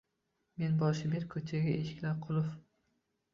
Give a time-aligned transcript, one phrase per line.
[0.61, 2.49] Men boshi berk ko’chadagi eshiklari qulf